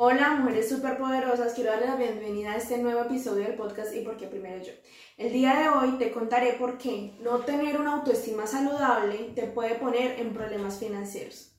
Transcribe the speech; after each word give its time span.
Hola, 0.00 0.34
mujeres 0.34 0.68
superpoderosas. 0.68 1.54
Quiero 1.54 1.72
darles 1.72 1.88
la 1.88 1.96
bienvenida 1.96 2.52
a 2.52 2.56
este 2.56 2.78
nuevo 2.78 3.00
episodio 3.00 3.42
del 3.42 3.56
podcast 3.56 3.92
y 3.96 4.02
por 4.02 4.16
qué 4.16 4.28
primero 4.28 4.62
yo. 4.62 4.70
El 5.16 5.32
día 5.32 5.56
de 5.56 5.68
hoy 5.70 5.98
te 5.98 6.12
contaré 6.12 6.52
por 6.52 6.78
qué 6.78 7.16
no 7.18 7.40
tener 7.40 7.80
una 7.80 7.94
autoestima 7.94 8.46
saludable 8.46 9.32
te 9.34 9.48
puede 9.48 9.74
poner 9.74 10.20
en 10.20 10.32
problemas 10.32 10.78
financieros. 10.78 11.50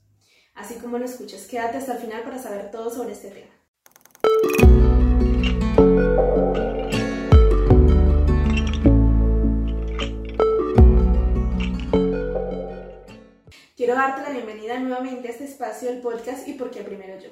Así 0.56 0.76
como 0.76 0.98
lo 0.98 1.04
escuchas, 1.04 1.48
quédate 1.48 1.80
hasta 1.80 1.96
el 1.96 2.00
final 2.00 2.24
para 2.24 2.40
saber 2.40 2.72
todo 2.72 2.90
sobre 2.90 3.12
este 3.12 3.30
tema. 3.30 3.60
Quiero 13.76 13.96
darte 13.96 14.22
la 14.22 14.30
bienvenida 14.30 14.80
nuevamente 14.80 15.28
a 15.28 15.32
este 15.32 15.44
espacio 15.44 15.90
del 15.90 16.00
podcast 16.00 16.48
y 16.48 16.54
por 16.54 16.72
qué 16.72 16.84
primero 16.84 17.20
yo. 17.20 17.32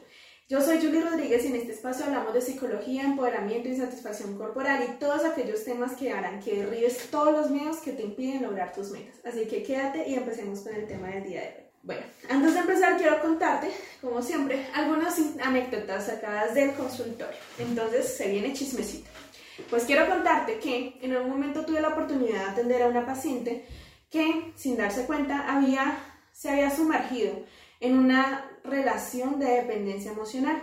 Yo 0.50 0.62
soy 0.62 0.78
Julie 0.78 1.02
Rodríguez 1.02 1.44
y 1.44 1.48
en 1.48 1.58
este 1.58 1.74
espacio 1.74 2.06
hablamos 2.06 2.34
de 2.34 2.40
psicología, 2.40 3.04
empoderamiento 3.04 3.68
y 3.68 3.76
satisfacción 3.76 4.38
corporal 4.38 4.82
y 4.82 4.98
todos 4.98 5.26
aquellos 5.26 5.66
temas 5.66 5.98
que 5.98 6.14
harán 6.14 6.40
que 6.40 6.56
derribes 6.56 7.10
todos 7.12 7.34
los 7.34 7.50
miedos 7.52 7.80
que 7.80 7.92
te 7.92 8.04
impiden 8.04 8.44
lograr 8.44 8.72
tus 8.72 8.92
metas. 8.92 9.18
Así 9.26 9.46
que 9.46 9.62
quédate 9.62 10.08
y 10.08 10.14
empecemos 10.14 10.62
con 10.62 10.74
el 10.74 10.88
tema 10.88 11.10
del 11.10 11.24
día 11.26 11.42
de 11.42 11.48
hoy. 11.48 11.64
Bueno, 11.84 12.02
antes 12.30 12.54
de 12.54 12.60
empezar 12.62 12.96
quiero 12.96 13.22
contarte, 13.22 13.72
como 14.00 14.22
siempre, 14.22 14.66
algunas 14.74 15.20
anécdotas 15.42 16.06
sacadas 16.06 16.54
del 16.54 16.72
consultorio. 16.76 17.38
Entonces 17.60 18.16
se 18.16 18.30
viene 18.30 18.54
chismecito. 18.54 19.10
Pues 19.70 19.84
quiero 19.84 20.08
contarte 20.08 20.60
que 20.60 20.98
en 21.02 21.12
algún 21.12 21.32
momento 21.32 21.66
tuve 21.66 21.82
la 21.82 21.90
oportunidad 21.90 22.46
de 22.46 22.52
atender 22.52 22.84
a 22.84 22.88
una 22.88 23.06
paciente 23.06 23.66
que, 24.10 24.54
sin 24.56 24.78
darse 24.78 25.06
cuenta, 25.08 25.54
había, 25.54 25.98
se 26.32 26.50
había 26.50 26.74
sumergido 26.74 27.34
en 27.82 27.98
una 27.98 28.50
relación 28.68 29.40
de 29.40 29.48
dependencia 29.48 30.12
emocional. 30.12 30.62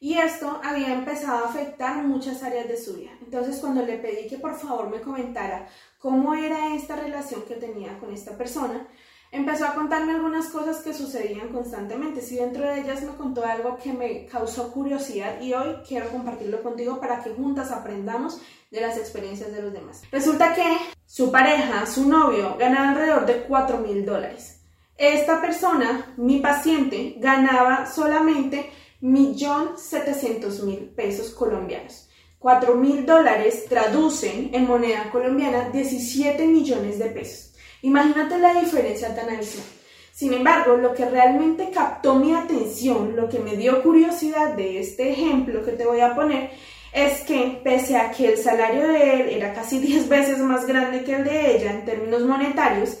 Y 0.00 0.14
esto 0.14 0.60
había 0.62 0.92
empezado 0.92 1.44
a 1.44 1.48
afectar 1.48 2.04
muchas 2.04 2.42
áreas 2.44 2.68
de 2.68 2.76
su 2.76 2.94
vida. 2.94 3.10
Entonces, 3.20 3.58
cuando 3.58 3.84
le 3.84 3.98
pedí 3.98 4.28
que 4.28 4.38
por 4.38 4.56
favor 4.56 4.88
me 4.88 5.00
comentara 5.00 5.66
cómo 5.98 6.34
era 6.34 6.74
esta 6.74 6.94
relación 6.94 7.42
que 7.42 7.56
tenía 7.56 7.98
con 7.98 8.12
esta 8.14 8.38
persona, 8.38 8.86
empezó 9.32 9.66
a 9.66 9.74
contarme 9.74 10.12
algunas 10.12 10.46
cosas 10.50 10.82
que 10.82 10.94
sucedían 10.94 11.48
constantemente. 11.48 12.20
Si 12.22 12.36
dentro 12.36 12.64
de 12.64 12.80
ellas 12.80 13.02
me 13.02 13.16
contó 13.16 13.44
algo 13.44 13.76
que 13.76 13.92
me 13.92 14.26
causó 14.26 14.72
curiosidad 14.72 15.40
y 15.40 15.52
hoy 15.52 15.78
quiero 15.86 16.10
compartirlo 16.10 16.62
contigo 16.62 17.00
para 17.00 17.24
que 17.24 17.30
juntas 17.30 17.72
aprendamos 17.72 18.40
de 18.70 18.80
las 18.80 18.96
experiencias 18.98 19.50
de 19.52 19.62
los 19.62 19.72
demás. 19.72 20.02
Resulta 20.12 20.54
que 20.54 20.76
su 21.06 21.32
pareja, 21.32 21.84
su 21.86 22.08
novio, 22.08 22.56
ganaba 22.56 22.90
alrededor 22.90 23.26
de 23.26 23.42
4 23.42 23.78
mil 23.78 24.06
dólares 24.06 24.57
esta 24.98 25.40
persona, 25.40 26.12
mi 26.16 26.40
paciente, 26.40 27.14
ganaba 27.18 27.86
solamente 27.86 28.70
1.700.000 29.00 30.94
pesos 30.94 31.30
colombianos. 31.30 32.08
4 32.40 32.74
mil 32.74 33.04
dólares 33.04 33.64
traducen 33.68 34.50
en 34.52 34.66
moneda 34.66 35.10
colombiana 35.10 35.70
17 35.70 36.46
millones 36.46 36.98
de 36.98 37.06
pesos. 37.06 37.54
Imagínate 37.82 38.38
la 38.38 38.54
diferencia 38.60 39.14
tan 39.14 39.30
abismal. 39.30 39.66
Sin 40.12 40.32
embargo, 40.32 40.76
lo 40.76 40.94
que 40.94 41.04
realmente 41.04 41.70
captó 41.70 42.16
mi 42.16 42.34
atención, 42.34 43.14
lo 43.14 43.28
que 43.28 43.38
me 43.38 43.56
dio 43.56 43.82
curiosidad 43.82 44.54
de 44.54 44.80
este 44.80 45.10
ejemplo 45.10 45.64
que 45.64 45.72
te 45.72 45.86
voy 45.86 46.00
a 46.00 46.14
poner, 46.14 46.50
es 46.92 47.20
que 47.20 47.60
pese 47.62 47.96
a 47.96 48.10
que 48.10 48.32
el 48.32 48.38
salario 48.38 48.88
de 48.88 49.20
él 49.20 49.28
era 49.30 49.52
casi 49.52 49.78
10 49.78 50.08
veces 50.08 50.38
más 50.38 50.66
grande 50.66 51.04
que 51.04 51.14
el 51.14 51.24
de 51.24 51.56
ella 51.56 51.72
en 51.72 51.84
términos 51.84 52.22
monetarios, 52.22 52.98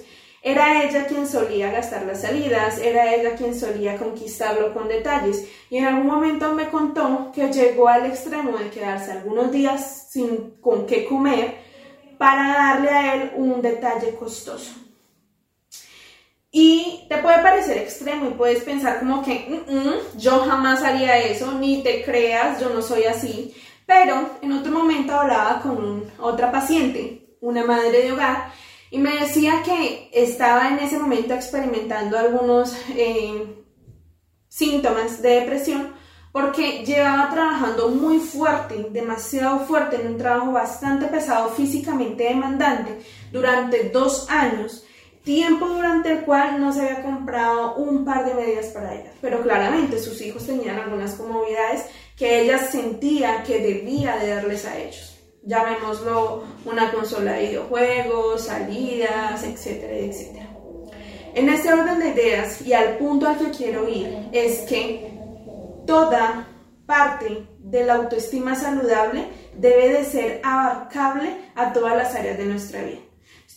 era 0.50 0.82
ella 0.82 1.06
quien 1.06 1.26
solía 1.26 1.70
gastar 1.70 2.06
las 2.06 2.22
salidas, 2.22 2.78
era 2.78 3.14
ella 3.14 3.36
quien 3.36 3.54
solía 3.58 3.98
conquistarlo 3.98 4.72
con 4.72 4.88
detalles 4.88 5.46
y 5.68 5.76
en 5.76 5.84
algún 5.84 6.06
momento 6.06 6.54
me 6.54 6.70
contó 6.70 7.30
que 7.34 7.52
llegó 7.52 7.88
al 7.88 8.06
extremo 8.06 8.56
de 8.56 8.70
quedarse 8.70 9.12
algunos 9.12 9.52
días 9.52 10.08
sin 10.10 10.52
con 10.62 10.86
qué 10.86 11.04
comer 11.04 11.54
para 12.16 12.48
darle 12.48 12.88
a 12.88 13.14
él 13.14 13.32
un 13.36 13.60
detalle 13.60 14.14
costoso. 14.14 14.72
Y 16.50 17.04
te 17.10 17.18
puede 17.18 17.42
parecer 17.42 17.76
extremo 17.76 18.30
y 18.30 18.34
puedes 18.34 18.64
pensar 18.64 19.00
como 19.00 19.22
que 19.22 19.64
mm, 19.68 19.74
mm, 19.74 20.18
yo 20.18 20.40
jamás 20.46 20.82
haría 20.82 21.18
eso, 21.18 21.52
ni 21.52 21.82
te 21.82 22.02
creas, 22.02 22.58
yo 22.58 22.70
no 22.70 22.80
soy 22.80 23.04
así. 23.04 23.54
Pero 23.84 24.30
en 24.40 24.52
otro 24.52 24.72
momento 24.72 25.12
hablaba 25.12 25.60
con 25.60 26.10
otra 26.18 26.50
paciente, 26.50 27.36
una 27.40 27.64
madre 27.64 28.02
de 28.02 28.12
hogar, 28.12 28.50
y 28.90 28.98
me 28.98 29.20
decía 29.20 29.62
que 29.64 30.10
estaba 30.12 30.68
en 30.68 30.78
ese 30.78 30.98
momento 30.98 31.34
experimentando 31.34 32.18
algunos 32.18 32.74
eh, 32.96 33.64
síntomas 34.48 35.20
de 35.20 35.40
depresión 35.40 35.94
porque 36.32 36.84
llevaba 36.84 37.30
trabajando 37.30 37.88
muy 37.88 38.18
fuerte, 38.18 38.86
demasiado 38.90 39.60
fuerte, 39.60 39.96
en 39.96 40.08
un 40.08 40.18
trabajo 40.18 40.52
bastante 40.52 41.06
pesado, 41.06 41.50
físicamente 41.50 42.24
demandante, 42.24 43.00
durante 43.32 43.88
dos 43.88 44.28
años, 44.30 44.84
tiempo 45.24 45.66
durante 45.66 46.12
el 46.12 46.20
cual 46.20 46.60
no 46.60 46.72
se 46.72 46.82
había 46.82 47.02
comprado 47.02 47.74
un 47.76 48.04
par 48.04 48.24
de 48.24 48.34
medias 48.34 48.66
para 48.66 48.94
ella. 48.94 49.10
Pero 49.20 49.42
claramente 49.42 49.98
sus 49.98 50.20
hijos 50.20 50.46
tenían 50.46 50.78
algunas 50.78 51.14
comodidades 51.14 51.86
que 52.16 52.42
ella 52.42 52.58
sentía 52.58 53.42
que 53.42 53.58
debía 53.58 54.16
de 54.16 54.28
darles 54.28 54.64
a 54.64 54.78
ellos 54.78 55.17
llamémoslo 55.48 56.44
una 56.66 56.92
consola 56.92 57.32
de 57.32 57.46
videojuegos, 57.48 58.44
salidas, 58.44 59.42
etcétera, 59.44 59.94
etcétera. 59.94 60.46
En 61.34 61.48
este 61.48 61.72
orden 61.72 61.98
de 61.98 62.10
ideas 62.10 62.60
y 62.60 62.74
al 62.74 62.98
punto 62.98 63.26
al 63.26 63.38
que 63.38 63.50
quiero 63.50 63.88
ir 63.88 64.28
es 64.32 64.60
que 64.60 65.10
toda 65.86 66.46
parte 66.84 67.46
de 67.58 67.84
la 67.84 67.94
autoestima 67.94 68.54
saludable 68.54 69.26
debe 69.56 69.88
de 69.88 70.04
ser 70.04 70.40
abarcable 70.44 71.36
a 71.54 71.72
todas 71.72 71.96
las 71.96 72.14
áreas 72.14 72.36
de 72.36 72.44
nuestra 72.44 72.82
vida. 72.82 73.07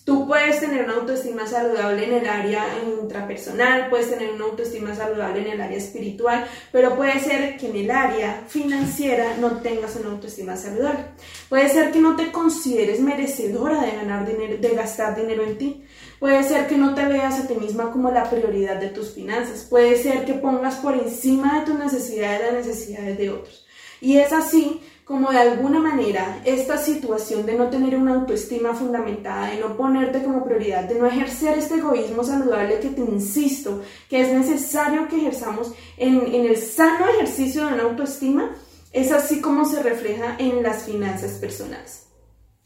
Tú 0.04 0.28
puedes 0.28 0.60
tener 0.60 0.86
una 0.86 0.96
autoestima 0.96 1.46
saludable 1.46 2.06
en 2.06 2.14
el 2.14 2.28
área 2.28 2.66
intrapersonal, 2.84 3.88
puedes 3.90 4.10
tener 4.10 4.32
una 4.32 4.46
autoestima 4.46 4.96
saludable 4.96 5.42
en 5.42 5.52
el 5.52 5.62
área 5.62 5.78
espiritual, 5.78 6.48
pero 6.72 6.96
puede 6.96 7.20
ser 7.20 7.56
que 7.58 7.68
en 7.68 7.76
el 7.76 7.92
área 7.92 8.44
financiera 8.48 9.38
no 9.40 9.58
tengas 9.58 9.96
una 9.98 10.10
autoestima 10.10 10.58
saludable. 10.58 11.06
Puede 11.50 11.70
ser 11.70 11.92
que 11.92 12.00
no 12.00 12.16
te 12.16 12.32
consideres 12.32 13.00
merecedora 13.00 13.80
de 13.80 13.92
ganar 13.92 14.26
dinero, 14.26 14.58
de 14.58 14.76
gastar 14.76 15.16
dinero 15.16 15.44
en 15.44 15.58
ti. 15.60 15.84
Puede 16.20 16.44
ser 16.44 16.68
que 16.68 16.78
no 16.78 16.96
te 16.96 17.06
veas 17.06 17.40
a 17.40 17.48
ti 17.48 17.54
misma 17.54 17.92
como 17.92 18.10
la 18.10 18.28
prioridad 18.28 18.78
de 18.78 18.90
tus 18.90 19.12
finanzas. 19.12 19.68
Puede 19.70 20.02
ser 20.02 20.26
que 20.26 20.34
pongas 20.34 20.78
por 20.78 20.96
encima 20.96 21.60
de 21.60 21.66
tus 21.68 21.76
necesidades 21.76 22.42
las 22.42 22.66
necesidades 22.66 23.18
de 23.20 23.30
otros. 23.30 23.68
Y 24.02 24.18
es 24.18 24.34
así 24.34 24.82
como 25.12 25.30
de 25.30 25.40
alguna 25.40 25.80
manera 25.80 26.42
esta 26.46 26.78
situación 26.78 27.46
de 27.46 27.56
no 27.56 27.70
tener 27.70 27.98
una 27.98 28.14
autoestima 28.14 28.74
fundamentada, 28.74 29.48
de 29.48 29.60
no 29.60 29.76
ponerte 29.76 30.24
como 30.24 30.46
prioridad, 30.46 30.86
de 30.86 30.96
no 30.96 31.06
ejercer 31.06 31.58
este 31.58 31.76
egoísmo 31.76 32.24
saludable 32.24 32.80
que 32.80 32.92
te 32.92 33.02
insisto 33.02 33.82
que 34.10 34.22
es 34.22 34.32
necesario 34.32 35.10
que 35.10 35.18
ejerzamos 35.18 35.74
en, 35.98 36.34
el 36.34 36.56
sano 36.56 37.10
ejercicio 37.10 37.66
de 37.66 37.74
una 37.74 37.84
autoestima, 37.84 38.56
es 38.94 39.12
así 39.12 39.42
como 39.42 39.66
se 39.66 39.84
refleja 39.84 40.38
en 40.40 40.64
las 40.64 40.84
finanzas 40.84 41.32
personales. 41.34 42.08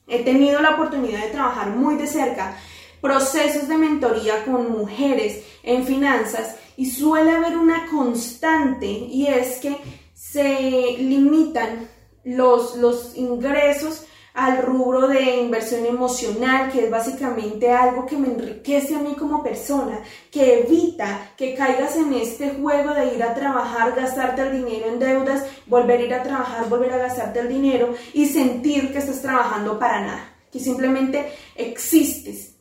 He 0.07 0.23
tenido 0.23 0.61
la 0.61 0.75
oportunidad 0.75 1.23
de 1.23 1.31
trabajar 1.31 1.72
muy 1.72 1.95
de 1.95 2.05
cerca 2.05 2.55
procesos 3.01 3.67
de 3.67 3.75
mentoría 3.75 4.45
con 4.45 4.72
mujeres 4.72 5.44
en 5.63 5.84
finanzas 5.84 6.57
y 6.78 6.91
suele 6.91 7.31
haber 7.31 7.57
una 7.57 7.88
constante 7.88 8.85
y 8.85 9.25
es 9.25 9.57
que 9.57 9.78
se 10.13 10.97
limitan 11.00 11.94
los, 12.25 12.75
los 12.75 13.15
ingresos 13.15 14.05
al 14.33 14.61
rubro 14.61 15.07
de 15.07 15.37
inversión 15.37 15.85
emocional, 15.85 16.69
que 16.69 16.85
es 16.85 16.91
básicamente 16.91 17.71
algo 17.71 18.05
que 18.05 18.17
me 18.17 18.27
enriquece 18.27 18.95
a 18.95 18.99
mí 18.99 19.15
como 19.17 19.41
persona, 19.41 20.01
que 20.29 20.59
evita 20.59 21.31
que 21.37 21.55
caigas 21.55 21.95
en 21.95 22.11
este 22.13 22.49
juego 22.49 22.93
de 22.93 23.15
ir 23.15 23.23
a 23.23 23.33
trabajar, 23.33 23.95
gastarte 23.95 24.41
el 24.41 24.65
dinero 24.65 24.87
en 24.87 24.99
deudas, 24.99 25.45
volver 25.67 26.01
a 26.01 26.03
ir 26.03 26.13
a 26.13 26.23
trabajar, 26.23 26.67
volver 26.67 26.91
a 26.91 26.97
gastarte 26.97 27.39
el 27.39 27.47
dinero 27.47 27.93
y 28.13 28.25
sentir 28.25 28.91
que 28.91 28.97
estás 28.97 29.21
trabajando 29.21 29.79
para 29.79 30.01
nada, 30.01 30.33
que 30.51 30.59
simplemente 30.59 31.31
existes 31.55 32.54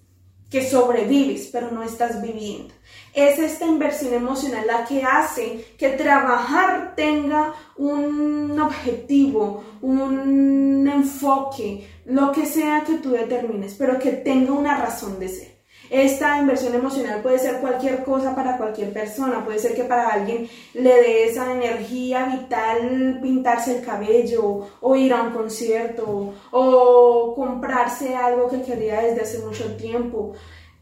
que 0.54 0.70
sobrevives, 0.70 1.48
pero 1.50 1.72
no 1.72 1.82
estás 1.82 2.22
viviendo. 2.22 2.72
Es 3.12 3.40
esta 3.40 3.66
inversión 3.66 4.14
emocional 4.14 4.64
la 4.68 4.84
que 4.84 5.02
hace 5.02 5.74
que 5.76 5.88
trabajar 5.88 6.94
tenga 6.94 7.52
un 7.76 8.56
objetivo, 8.60 9.64
un 9.82 10.88
enfoque, 10.88 11.88
lo 12.04 12.30
que 12.30 12.46
sea 12.46 12.84
que 12.86 12.98
tú 12.98 13.10
determines, 13.10 13.74
pero 13.74 13.98
que 13.98 14.12
tenga 14.12 14.52
una 14.52 14.76
razón 14.76 15.18
de 15.18 15.28
ser. 15.28 15.53
Esta 15.90 16.38
inversión 16.38 16.74
emocional 16.74 17.20
puede 17.20 17.38
ser 17.38 17.60
cualquier 17.60 18.02
cosa 18.04 18.34
para 18.34 18.56
cualquier 18.56 18.92
persona, 18.92 19.44
puede 19.44 19.58
ser 19.58 19.74
que 19.74 19.84
para 19.84 20.08
alguien 20.08 20.48
le 20.72 20.94
dé 20.94 21.24
esa 21.26 21.52
energía 21.52 22.24
vital 22.26 23.18
pintarse 23.22 23.78
el 23.78 23.84
cabello 23.84 24.66
o 24.80 24.96
ir 24.96 25.12
a 25.12 25.22
un 25.22 25.32
concierto 25.32 26.32
o 26.50 27.34
comprarse 27.36 28.16
algo 28.16 28.48
que 28.48 28.62
quería 28.62 29.02
desde 29.02 29.22
hace 29.22 29.38
mucho 29.40 29.76
tiempo. 29.76 30.32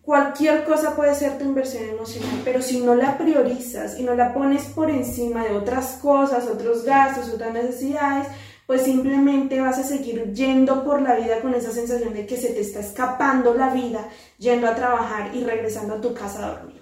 Cualquier 0.02 0.64
cosa 0.64 0.96
puede 0.96 1.14
ser 1.14 1.38
tu 1.38 1.44
inversión 1.44 1.84
emocional, 1.88 2.40
pero 2.44 2.60
si 2.60 2.80
no 2.80 2.96
la 2.96 3.16
priorizas 3.16 3.98
y 4.00 4.02
no 4.02 4.16
la 4.16 4.34
pones 4.34 4.64
por 4.64 4.90
encima 4.90 5.44
de 5.44 5.56
otras 5.56 5.98
cosas, 6.02 6.48
otros 6.48 6.84
gastos, 6.84 7.28
otras 7.32 7.52
necesidades, 7.52 8.26
pues 8.72 8.84
simplemente 8.84 9.60
vas 9.60 9.76
a 9.76 9.82
seguir 9.82 10.32
yendo 10.32 10.82
por 10.82 11.02
la 11.02 11.14
vida 11.16 11.42
con 11.42 11.52
esa 11.52 11.70
sensación 11.70 12.14
de 12.14 12.24
que 12.24 12.38
se 12.38 12.54
te 12.54 12.62
está 12.62 12.80
escapando 12.80 13.52
la 13.52 13.68
vida, 13.68 14.08
yendo 14.38 14.66
a 14.66 14.74
trabajar 14.74 15.36
y 15.36 15.44
regresando 15.44 15.92
a 15.92 16.00
tu 16.00 16.14
casa 16.14 16.42
a 16.42 16.52
dormir. 16.52 16.80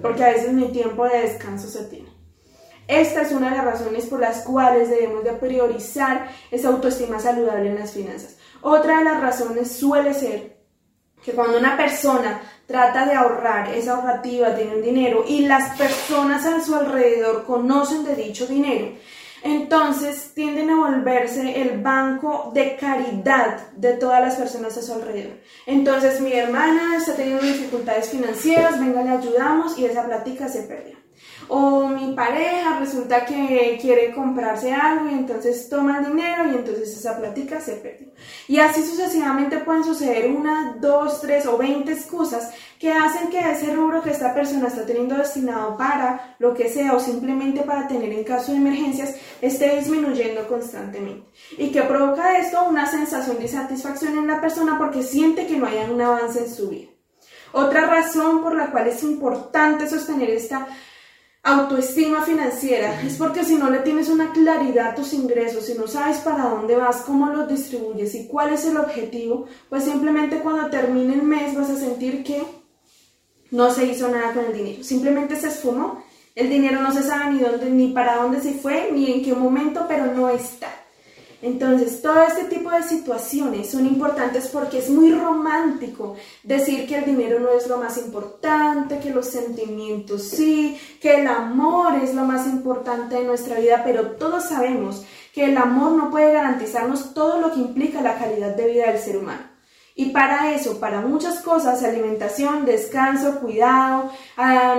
Porque 0.00 0.24
a 0.24 0.30
veces 0.30 0.54
mi 0.54 0.68
tiempo 0.72 1.04
de 1.04 1.20
descanso 1.20 1.68
se 1.68 1.84
tiene. 1.84 2.08
Esta 2.88 3.20
es 3.20 3.32
una 3.32 3.50
de 3.50 3.56
las 3.58 3.66
razones 3.66 4.06
por 4.06 4.18
las 4.18 4.44
cuales 4.44 4.88
debemos 4.88 5.24
de 5.24 5.32
priorizar 5.34 6.30
esa 6.50 6.68
autoestima 6.68 7.20
saludable 7.20 7.68
en 7.68 7.80
las 7.80 7.90
finanzas. 7.90 8.38
Otra 8.62 9.00
de 9.00 9.04
las 9.04 9.20
razones 9.20 9.70
suele 9.70 10.14
ser 10.14 10.56
que 11.22 11.32
cuando 11.32 11.58
una 11.58 11.76
persona 11.76 12.40
trata 12.64 13.04
de 13.04 13.12
ahorrar, 13.12 13.74
es 13.74 13.88
ahorrativa, 13.88 14.54
tiene 14.54 14.76
un 14.76 14.82
dinero 14.82 15.22
y 15.28 15.40
las 15.40 15.76
personas 15.76 16.46
a 16.46 16.64
su 16.64 16.74
alrededor 16.74 17.44
conocen 17.44 18.06
de 18.06 18.16
dicho 18.16 18.46
dinero, 18.46 18.92
entonces 19.46 20.32
tienden 20.34 20.70
a 20.70 20.76
volverse 20.76 21.62
el 21.62 21.80
banco 21.80 22.50
de 22.52 22.76
caridad 22.76 23.70
de 23.76 23.94
todas 23.94 24.20
las 24.20 24.34
personas 24.36 24.76
a 24.76 24.82
su 24.82 24.92
alrededor. 24.92 25.38
Entonces 25.66 26.20
mi 26.20 26.32
hermana 26.32 26.96
está 26.96 27.14
teniendo 27.14 27.44
dificultades 27.44 28.08
financieras, 28.08 28.80
venga, 28.80 29.02
le 29.02 29.10
ayudamos 29.10 29.78
y 29.78 29.84
esa 29.84 30.04
plática 30.04 30.48
se 30.48 30.62
perdió. 30.62 31.05
O 31.48 31.88
mi 31.88 32.14
pareja 32.14 32.78
resulta 32.78 33.24
que 33.24 33.78
quiere 33.80 34.12
comprarse 34.12 34.72
algo 34.72 35.08
y 35.08 35.14
entonces 35.14 35.68
toma 35.68 35.98
el 35.98 36.06
dinero 36.06 36.50
y 36.50 36.56
entonces 36.56 36.96
esa 36.96 37.16
plática 37.18 37.60
se 37.60 37.74
perdió. 37.74 38.08
Y 38.48 38.58
así 38.58 38.82
sucesivamente 38.82 39.58
pueden 39.58 39.84
suceder 39.84 40.30
una, 40.30 40.76
dos, 40.80 41.20
tres 41.20 41.46
o 41.46 41.56
veinte 41.56 41.92
excusas 41.92 42.50
que 42.78 42.92
hacen 42.92 43.30
que 43.30 43.38
ese 43.38 43.74
rubro 43.74 44.02
que 44.02 44.10
esta 44.10 44.34
persona 44.34 44.68
está 44.68 44.84
teniendo 44.84 45.16
destinado 45.16 45.76
para 45.76 46.36
lo 46.38 46.54
que 46.54 46.68
sea 46.68 46.94
o 46.94 47.00
simplemente 47.00 47.62
para 47.62 47.88
tener 47.88 48.12
en 48.12 48.24
caso 48.24 48.52
de 48.52 48.58
emergencias 48.58 49.14
esté 49.40 49.76
disminuyendo 49.76 50.46
constantemente. 50.48 51.26
Y 51.58 51.70
que 51.70 51.82
provoca 51.82 52.38
esto 52.38 52.64
una 52.64 52.86
sensación 52.86 53.36
de 53.38 53.44
insatisfacción 53.44 54.18
en 54.18 54.26
la 54.26 54.40
persona 54.40 54.78
porque 54.78 55.02
siente 55.02 55.46
que 55.46 55.56
no 55.56 55.66
hay 55.66 55.78
un 55.90 56.00
avance 56.00 56.40
en 56.40 56.52
su 56.52 56.68
vida. 56.68 56.90
Otra 57.52 57.86
razón 57.86 58.42
por 58.42 58.54
la 58.54 58.70
cual 58.70 58.88
es 58.88 59.02
importante 59.02 59.88
sostener 59.88 60.30
esta 60.30 60.66
autoestima 61.46 62.22
financiera 62.22 63.00
es 63.02 63.16
porque 63.16 63.44
si 63.44 63.54
no 63.54 63.70
le 63.70 63.78
tienes 63.78 64.08
una 64.08 64.32
claridad 64.32 64.88
a 64.88 64.94
tus 64.96 65.12
ingresos, 65.12 65.66
si 65.66 65.74
no 65.74 65.86
sabes 65.86 66.18
para 66.18 66.48
dónde 66.48 66.74
vas, 66.74 67.02
cómo 67.02 67.28
los 67.28 67.48
distribuyes 67.48 68.16
y 68.16 68.26
cuál 68.26 68.52
es 68.52 68.64
el 68.64 68.76
objetivo, 68.76 69.46
pues 69.68 69.84
simplemente 69.84 70.40
cuando 70.40 70.68
termine 70.70 71.14
el 71.14 71.22
mes 71.22 71.54
vas 71.54 71.70
a 71.70 71.76
sentir 71.76 72.24
que 72.24 72.42
no 73.52 73.70
se 73.70 73.86
hizo 73.86 74.08
nada 74.08 74.34
con 74.34 74.46
el 74.46 74.52
dinero, 74.52 74.82
simplemente 74.82 75.36
se 75.36 75.48
esfumó. 75.48 76.02
El 76.34 76.50
dinero 76.50 76.82
no 76.82 76.92
se 76.92 77.04
sabe 77.04 77.32
ni 77.32 77.38
dónde, 77.38 77.70
ni 77.70 77.92
para 77.92 78.16
dónde 78.16 78.40
se 78.40 78.52
fue, 78.52 78.90
ni 78.92 79.12
en 79.12 79.24
qué 79.24 79.32
momento, 79.32 79.86
pero 79.88 80.12
no 80.12 80.28
está. 80.28 80.68
Entonces, 81.42 82.00
todo 82.00 82.22
este 82.22 82.44
tipo 82.44 82.70
de 82.70 82.82
situaciones 82.82 83.70
son 83.70 83.86
importantes 83.86 84.48
porque 84.48 84.78
es 84.78 84.88
muy 84.88 85.12
romántico 85.12 86.16
decir 86.42 86.86
que 86.86 86.98
el 86.98 87.04
dinero 87.04 87.38
no 87.40 87.50
es 87.50 87.66
lo 87.66 87.76
más 87.76 87.98
importante, 87.98 88.98
que 89.00 89.10
los 89.10 89.26
sentimientos 89.26 90.22
sí, 90.22 90.80
que 91.00 91.20
el 91.20 91.26
amor 91.26 91.96
es 92.02 92.14
lo 92.14 92.24
más 92.24 92.46
importante 92.46 93.16
de 93.16 93.24
nuestra 93.24 93.58
vida, 93.58 93.82
pero 93.84 94.12
todos 94.12 94.44
sabemos 94.44 95.04
que 95.34 95.44
el 95.44 95.56
amor 95.58 95.92
no 95.92 96.10
puede 96.10 96.32
garantizarnos 96.32 97.12
todo 97.12 97.40
lo 97.40 97.52
que 97.52 97.60
implica 97.60 98.00
la 98.00 98.18
calidad 98.18 98.56
de 98.56 98.72
vida 98.72 98.90
del 98.90 98.98
ser 98.98 99.18
humano. 99.18 99.55
Y 99.98 100.10
para 100.10 100.52
eso, 100.54 100.78
para 100.78 101.00
muchas 101.00 101.40
cosas, 101.40 101.82
alimentación, 101.82 102.66
descanso, 102.66 103.40
cuidado, 103.40 104.12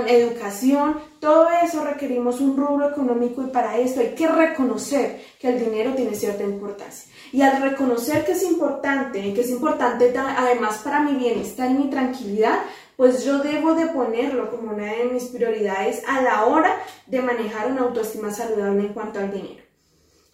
educación, 0.06 1.00
todo 1.20 1.48
eso 1.64 1.84
requerimos 1.84 2.40
un 2.40 2.56
rubro 2.56 2.92
económico 2.92 3.42
y 3.42 3.48
para 3.48 3.80
esto 3.80 4.02
hay 4.02 4.14
que 4.14 4.28
reconocer 4.28 5.20
que 5.40 5.50
el 5.50 5.60
dinero 5.60 5.96
tiene 5.96 6.14
cierta 6.14 6.44
importancia. 6.44 7.12
Y 7.32 7.42
al 7.42 7.60
reconocer 7.64 8.26
que 8.26 8.34
es 8.34 8.44
importante, 8.44 9.34
que 9.34 9.42
es 9.42 9.50
importante 9.50 10.14
además 10.16 10.82
para 10.84 11.00
mi 11.00 11.16
bienestar 11.16 11.72
y 11.72 11.74
mi 11.74 11.90
tranquilidad, 11.90 12.60
pues 12.96 13.26
yo 13.26 13.40
debo 13.40 13.74
de 13.74 13.88
ponerlo 13.88 14.52
como 14.52 14.72
una 14.74 14.86
de 14.86 15.06
mis 15.06 15.24
prioridades 15.26 16.04
a 16.08 16.22
la 16.22 16.46
hora 16.46 16.78
de 17.08 17.24
manejar 17.24 17.72
una 17.72 17.82
autoestima 17.82 18.30
saludable 18.30 18.82
en 18.82 18.94
cuanto 18.94 19.18
al 19.18 19.32
dinero. 19.32 19.64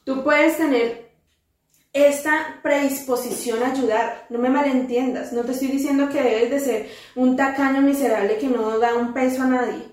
Tú 0.04 0.26
puedes 0.26 0.58
tener 0.58 1.13
esta 1.94 2.60
predisposición 2.64 3.62
a 3.62 3.72
ayudar. 3.72 4.26
No 4.30 4.40
me 4.40 4.50
malentiendas, 4.50 5.32
no 5.32 5.44
te 5.44 5.52
estoy 5.52 5.68
diciendo 5.70 6.10
que 6.10 6.22
debes 6.22 6.50
de 6.50 6.60
ser 6.60 6.90
un 7.16 7.36
tacaño 7.36 7.82
miserable 7.82 8.38
que 8.38 8.48
no 8.48 8.80
da 8.80 8.96
un 8.96 9.14
peso 9.14 9.44
a 9.44 9.48
nadie, 9.48 9.84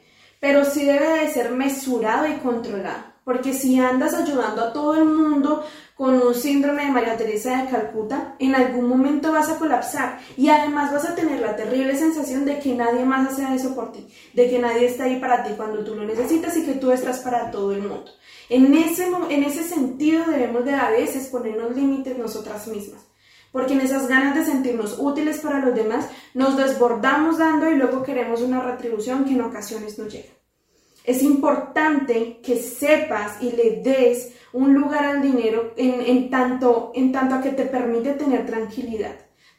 pero 0.40 0.64
sí 0.64 0.84
debe 0.84 1.20
de 1.20 1.28
ser 1.28 1.50
mesurado 1.50 2.26
y 2.26 2.38
controlado. 2.38 3.10
Porque 3.22 3.52
si 3.52 3.78
andas 3.78 4.14
ayudando 4.14 4.62
a 4.62 4.72
todo 4.72 4.96
el 4.96 5.04
mundo 5.04 5.62
con 5.94 6.14
un 6.14 6.34
síndrome 6.34 6.86
de 6.86 6.90
María 6.90 7.18
Teresa 7.18 7.62
de 7.62 7.70
Calcuta, 7.70 8.34
en 8.38 8.54
algún 8.54 8.88
momento 8.88 9.30
vas 9.30 9.50
a 9.50 9.58
colapsar 9.58 10.18
y 10.38 10.48
además 10.48 10.90
vas 10.90 11.04
a 11.04 11.14
tener 11.14 11.38
la 11.38 11.54
terrible 11.54 11.94
sensación 11.94 12.46
de 12.46 12.58
que 12.58 12.74
nadie 12.74 13.04
más 13.04 13.28
hace 13.28 13.54
eso 13.54 13.74
por 13.74 13.92
ti, 13.92 14.08
de 14.32 14.48
que 14.48 14.58
nadie 14.58 14.86
está 14.86 15.04
ahí 15.04 15.20
para 15.20 15.44
ti 15.44 15.50
cuando 15.54 15.84
tú 15.84 15.94
lo 15.94 16.04
necesitas 16.04 16.56
y 16.56 16.64
que 16.64 16.72
tú 16.72 16.90
estás 16.90 17.18
para 17.18 17.50
todo 17.50 17.72
el 17.72 17.82
mundo. 17.82 18.10
En 18.50 18.74
ese, 18.74 19.06
en 19.06 19.44
ese 19.44 19.62
sentido 19.62 20.24
debemos 20.26 20.64
de 20.64 20.74
a 20.74 20.90
veces 20.90 21.28
ponernos 21.28 21.76
límites 21.76 22.18
nosotras 22.18 22.66
mismas, 22.66 23.06
porque 23.52 23.74
en 23.74 23.80
esas 23.80 24.08
ganas 24.08 24.34
de 24.34 24.44
sentirnos 24.44 24.98
útiles 24.98 25.38
para 25.38 25.64
los 25.64 25.72
demás 25.72 26.08
nos 26.34 26.56
desbordamos 26.56 27.38
dando 27.38 27.70
y 27.70 27.76
luego 27.76 28.02
queremos 28.02 28.42
una 28.42 28.60
retribución 28.60 29.24
que 29.24 29.34
en 29.34 29.42
ocasiones 29.42 30.00
no 30.00 30.08
llega. 30.08 30.30
Es 31.04 31.22
importante 31.22 32.40
que 32.42 32.56
sepas 32.56 33.40
y 33.40 33.52
le 33.52 33.82
des 33.82 34.32
un 34.52 34.74
lugar 34.74 35.04
al 35.04 35.22
dinero 35.22 35.72
en, 35.76 36.28
tanto, 36.28 36.90
en 36.96 37.12
tanto 37.12 37.36
a 37.36 37.40
que 37.40 37.50
te 37.50 37.66
permite 37.66 38.14
tener 38.14 38.46
tranquilidad. 38.46 39.14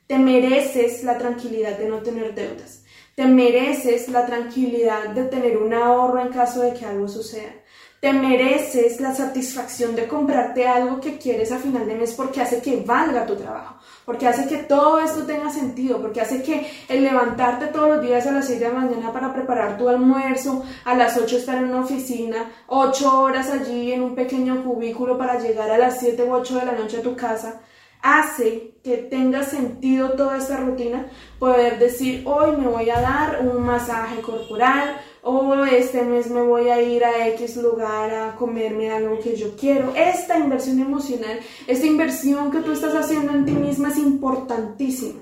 Te 0.06 0.20
mereces 0.20 1.06
la 1.06 1.18
tranquilidad 1.18 1.80
de 1.80 1.88
no 1.88 2.02
tener 2.02 2.36
deudas. 2.36 2.84
Te 3.16 3.26
mereces 3.26 4.10
la 4.10 4.26
tranquilidad 4.26 5.10
de 5.10 5.24
tener 5.24 5.58
un 5.58 5.74
ahorro 5.74 6.20
en 6.20 6.30
caso 6.30 6.62
de 6.62 6.74
que 6.74 6.86
algo 6.86 7.08
suceda. 7.08 7.54
Te 8.01 8.13
mereces 8.13 9.00
la 9.00 9.13
satisfacción 9.13 9.95
de 9.95 10.07
comprarte 10.07 10.68
algo 10.68 11.00
que 11.00 11.19
quieres 11.19 11.51
a 11.51 11.59
final 11.59 11.86
de 11.86 11.94
mes 11.94 12.13
porque 12.13 12.42
hace 12.42 12.59
que 12.59 12.77
valga 12.77 13.27
tu 13.27 13.36
trabajo, 13.36 13.75
porque 14.06 14.27
hace 14.27 14.48
que 14.48 14.57
todo 14.63 15.00
esto 15.00 15.21
tenga 15.27 15.51
sentido, 15.51 16.01
porque 16.01 16.19
hace 16.19 16.42
que 16.42 16.68
el 16.89 17.03
levantarte 17.03 17.68
todos 17.68 17.89
los 17.89 18.01
días 18.01 18.25
a 18.25 18.31
las 18.31 18.48
6 18.48 18.59
de 18.59 18.69
la 18.69 18.74
mañana 18.74 19.13
para 19.13 19.31
preparar 19.31 19.77
tu 19.77 19.88
almuerzo, 19.88 20.65
a 20.83 20.95
las 20.95 21.15
8 21.15 21.38
estar 21.38 21.57
en 21.59 21.65
una 21.65 21.81
oficina, 21.81 22.50
8 22.65 23.21
horas 23.21 23.51
allí 23.51 23.92
en 23.94 24.01
un 24.01 24.15
pequeño 24.15 24.63
cubículo 24.63 25.15
para 25.15 25.38
llegar 25.39 25.69
a 25.69 25.77
las 25.77 26.00
7 26.00 26.24
u 26.24 26.34
8 26.34 26.55
de 26.55 26.65
la 26.65 26.72
noche 26.72 26.98
a 26.98 27.03
tu 27.03 27.15
casa, 27.15 27.62
hace 28.01 28.74
que 28.84 28.98
tenga 28.98 29.43
sentido 29.43 30.13
toda 30.13 30.38
esta 30.38 30.58
rutina, 30.58 31.05
poder 31.38 31.77
decir 31.77 32.24
hoy 32.25 32.58
me 32.58 32.67
voy 32.67 32.89
a 32.89 33.00
dar 33.00 33.41
un 33.46 33.62
masaje 33.62 34.22
corporal, 34.22 35.00
o 35.24 35.66
este 35.66 36.01
mes 36.01 36.30
me 36.30 36.42
voy 36.42 36.70
a 36.70 36.82
ir 36.82 37.04
a 37.06 37.28
X 37.30 37.58
lugar 37.58 38.13
a 38.13 38.36
comerme 38.36 38.92
algo 38.92 39.20
que 39.20 39.36
yo 39.36 39.56
quiero. 39.56 39.94
Esta 39.96 40.38
inversión 40.38 40.80
emocional, 40.80 41.40
esta 41.68 41.86
inversión 41.86 42.51
que 42.51 42.60
tú 42.60 42.72
estás 42.72 42.96
haciendo 42.96 43.34
en 43.34 43.46
ti 43.46 43.51
misma 43.51 43.90
es 43.90 43.98
importantísima 43.98 45.22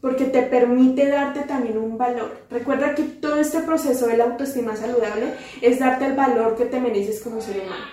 porque 0.00 0.24
te 0.24 0.42
permite 0.42 1.08
darte 1.08 1.40
también 1.40 1.76
un 1.78 1.98
valor. 1.98 2.38
Recuerda 2.50 2.94
que 2.94 3.02
todo 3.02 3.36
este 3.36 3.60
proceso 3.60 4.06
de 4.06 4.16
la 4.16 4.24
autoestima 4.24 4.76
saludable 4.76 5.34
es 5.60 5.78
darte 5.78 6.06
el 6.06 6.14
valor 6.14 6.56
que 6.56 6.64
te 6.64 6.80
mereces 6.80 7.20
como 7.20 7.40
ser 7.40 7.60
humano. 7.60 7.84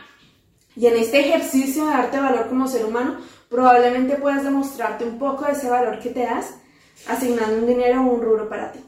Y 0.76 0.86
en 0.86 0.96
este 0.96 1.20
ejercicio 1.20 1.86
de 1.86 1.92
darte 1.92 2.20
valor 2.20 2.48
como 2.48 2.68
ser 2.68 2.86
humano, 2.86 3.18
probablemente 3.50 4.16
puedas 4.16 4.44
demostrarte 4.44 5.04
un 5.04 5.18
poco 5.20 5.46
de 5.46 5.54
ese 5.54 5.70
valor 5.70 6.00
que 6.00 6.10
te 6.10 6.22
das 6.22 6.54
asignando 7.08 7.58
un 7.58 7.68
dinero 7.68 8.02
o 8.02 8.14
un 8.14 8.22
rubro 8.22 8.48
para 8.48 8.72
ti. 8.72 8.80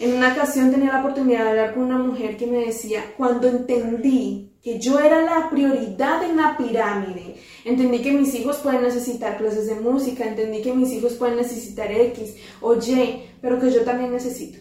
En 0.00 0.14
una 0.16 0.32
ocasión 0.32 0.70
tenía 0.70 0.92
la 0.92 1.00
oportunidad 1.00 1.42
de 1.42 1.50
hablar 1.50 1.74
con 1.74 1.84
una 1.84 1.98
mujer 1.98 2.36
que 2.36 2.46
me 2.46 2.58
decía, 2.58 3.14
cuando 3.16 3.48
entendí 3.48 4.52
que 4.62 4.78
yo 4.78 5.00
era 5.00 5.22
la 5.22 5.50
prioridad 5.50 6.22
en 6.22 6.36
la 6.36 6.56
pirámide, 6.56 7.36
entendí 7.64 8.00
que 8.00 8.12
mis 8.12 8.32
hijos 8.34 8.58
pueden 8.58 8.82
necesitar 8.82 9.36
clases 9.38 9.66
de 9.66 9.74
música, 9.74 10.24
entendí 10.24 10.62
que 10.62 10.72
mis 10.72 10.92
hijos 10.92 11.14
pueden 11.14 11.36
necesitar 11.36 11.90
X 11.90 12.36
o 12.60 12.74
Y, 12.74 13.24
pero 13.40 13.58
que 13.58 13.72
yo 13.72 13.82
también 13.82 14.12
necesito. 14.12 14.58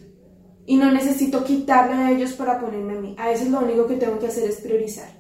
Y 0.66 0.76
no 0.76 0.92
necesito 0.92 1.44
quitarle 1.44 1.94
a 1.94 2.12
ellos 2.12 2.34
para 2.34 2.60
ponerme 2.60 2.98
a 2.98 3.02
mí. 3.02 3.16
A 3.20 3.30
veces 3.30 3.50
lo 3.50 3.60
único 3.60 3.86
que 3.86 3.98
tengo 3.98 4.18
que 4.18 4.28
hacer 4.28 4.50
es 4.50 4.58
priorizar 4.58 5.17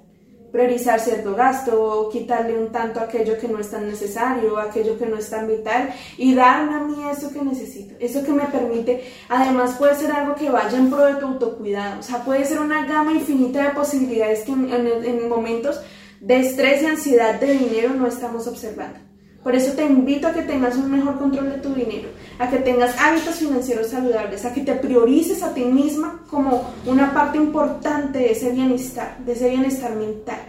priorizar 0.51 0.99
cierto 0.99 1.35
gasto, 1.35 2.09
quitarle 2.11 2.57
un 2.57 2.71
tanto 2.71 2.99
aquello 2.99 3.37
que 3.37 3.47
no 3.47 3.59
es 3.59 3.69
tan 3.69 3.87
necesario, 3.87 4.57
aquello 4.57 4.97
que 4.97 5.05
no 5.05 5.17
es 5.17 5.29
tan 5.29 5.47
vital 5.47 5.93
y 6.17 6.33
darme 6.33 6.75
a 6.75 6.79
mí 6.79 6.95
eso 7.11 7.31
que 7.31 7.41
necesito, 7.41 7.95
eso 7.99 8.23
que 8.23 8.31
me 8.31 8.45
permite, 8.45 9.03
además 9.29 9.75
puede 9.77 9.95
ser 9.95 10.11
algo 10.11 10.35
que 10.35 10.49
vaya 10.49 10.77
en 10.77 10.89
pro 10.89 11.05
de 11.05 11.15
tu 11.15 11.27
autocuidado, 11.27 11.99
o 11.99 12.03
sea, 12.03 12.23
puede 12.23 12.45
ser 12.45 12.59
una 12.59 12.85
gama 12.85 13.11
infinita 13.11 13.63
de 13.63 13.69
posibilidades 13.71 14.43
que 14.43 14.51
en, 14.51 14.71
en 14.71 15.29
momentos 15.29 15.81
de 16.21 16.39
estrés 16.39 16.81
y 16.81 16.85
ansiedad 16.85 17.39
de 17.39 17.53
dinero 17.53 17.93
no 17.93 18.07
estamos 18.07 18.47
observando. 18.47 18.99
Por 19.43 19.55
eso 19.55 19.73
te 19.73 19.85
invito 19.85 20.27
a 20.27 20.33
que 20.33 20.41
tengas 20.41 20.75
un 20.75 20.91
mejor 20.91 21.17
control 21.17 21.51
de 21.51 21.59
tu 21.59 21.73
dinero, 21.73 22.09
a 22.39 22.50
que 22.50 22.58
tengas 22.58 22.96
hábitos 23.00 23.36
financieros 23.36 23.88
saludables, 23.88 24.46
a 24.46 24.53
que 24.53 24.62
te 24.62 24.75
priorices 24.75 25.41
a 25.44 25.53
ti 25.53 25.65
misma 25.65 26.24
como 26.29 26.72
una 26.86 27.13
parte 27.13 27.38
importante 27.38 28.20
de 28.20 28.32
ese 28.32 28.51
bienestar, 28.51 29.17
de 29.20 29.34
ese 29.34 29.50
bienestar 29.50 29.96
mental. 29.96 30.39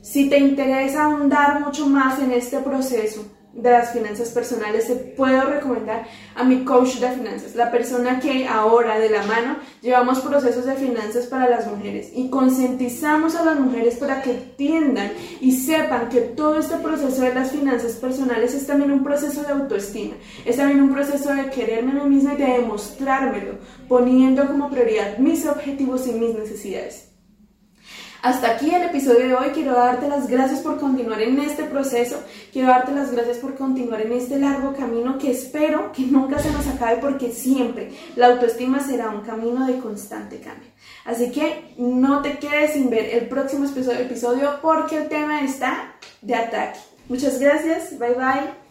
Si 0.00 0.28
te 0.28 0.38
interesa 0.38 1.04
ahondar 1.04 1.60
mucho 1.60 1.86
más 1.86 2.18
en 2.18 2.32
este 2.32 2.58
proceso, 2.58 3.24
de 3.52 3.70
las 3.70 3.92
finanzas 3.92 4.30
personales, 4.30 4.86
te 4.86 4.94
puedo 4.94 5.42
recomendar 5.42 6.06
a 6.34 6.44
mi 6.44 6.64
coach 6.64 6.96
de 6.96 7.10
finanzas, 7.10 7.54
la 7.54 7.70
persona 7.70 8.18
que 8.18 8.46
ahora 8.48 8.98
de 8.98 9.10
la 9.10 9.24
mano 9.24 9.56
llevamos 9.82 10.20
procesos 10.20 10.64
de 10.64 10.74
finanzas 10.74 11.26
para 11.26 11.48
las 11.48 11.66
mujeres 11.66 12.10
y 12.14 12.30
concientizamos 12.30 13.36
a 13.36 13.44
las 13.44 13.60
mujeres 13.60 13.96
para 13.96 14.22
que 14.22 14.32
entiendan 14.32 15.12
y 15.40 15.52
sepan 15.52 16.08
que 16.08 16.20
todo 16.20 16.58
este 16.58 16.76
proceso 16.76 17.22
de 17.22 17.34
las 17.34 17.52
finanzas 17.52 17.92
personales 17.92 18.54
es 18.54 18.66
también 18.66 18.90
un 18.90 19.04
proceso 19.04 19.42
de 19.42 19.52
autoestima, 19.52 20.14
es 20.44 20.56
también 20.56 20.80
un 20.80 20.92
proceso 20.92 21.34
de 21.34 21.50
quererme 21.50 22.00
a 22.00 22.04
mí 22.04 22.16
misma 22.16 22.34
y 22.34 22.38
de 22.38 22.46
demostrármelo, 22.46 23.58
poniendo 23.88 24.46
como 24.46 24.70
prioridad 24.70 25.18
mis 25.18 25.46
objetivos 25.46 26.06
y 26.06 26.12
mis 26.12 26.34
necesidades. 26.34 27.11
Hasta 28.22 28.52
aquí 28.52 28.72
el 28.72 28.84
episodio 28.84 29.26
de 29.26 29.34
hoy. 29.34 29.48
Quiero 29.52 29.72
darte 29.72 30.08
las 30.08 30.28
gracias 30.28 30.60
por 30.60 30.78
continuar 30.78 31.20
en 31.20 31.40
este 31.40 31.64
proceso. 31.64 32.22
Quiero 32.52 32.68
darte 32.68 32.92
las 32.92 33.10
gracias 33.10 33.38
por 33.38 33.56
continuar 33.56 34.00
en 34.00 34.12
este 34.12 34.38
largo 34.38 34.72
camino 34.74 35.18
que 35.18 35.32
espero 35.32 35.90
que 35.90 36.02
nunca 36.02 36.38
se 36.38 36.52
nos 36.52 36.68
acabe 36.68 36.98
porque 36.98 37.32
siempre 37.32 37.90
la 38.14 38.28
autoestima 38.28 38.78
será 38.78 39.10
un 39.10 39.22
camino 39.22 39.66
de 39.66 39.78
constante 39.78 40.38
cambio. 40.38 40.70
Así 41.04 41.32
que 41.32 41.74
no 41.78 42.22
te 42.22 42.38
quedes 42.38 42.74
sin 42.74 42.90
ver 42.90 43.06
el 43.12 43.28
próximo 43.28 43.66
episodio 43.66 44.60
porque 44.62 44.98
el 44.98 45.08
tema 45.08 45.42
está 45.42 45.96
de 46.20 46.36
ataque. 46.36 46.78
Muchas 47.08 47.40
gracias. 47.40 47.98
Bye 47.98 48.14
bye. 48.14 48.61